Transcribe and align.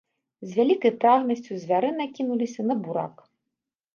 З 0.51 0.55
вялікай 0.59 0.93
прагнасцю 1.01 1.57
звяры 1.65 1.91
накінуліся 1.99 2.61
на 2.69 2.79
бурак. 2.87 3.15